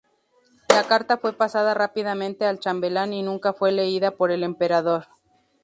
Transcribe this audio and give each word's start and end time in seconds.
La 0.69 0.85
carta 0.87 1.19
fue 1.19 1.31
pasada 1.37 1.75
rápidamente 1.75 2.47
al 2.47 2.57
chambelán 2.57 3.13
y 3.13 3.21
nunca 3.21 3.53
fue 3.53 3.71
leída 3.71 4.09
por 4.09 4.31
el 4.31 4.41
emperador. 4.43 5.05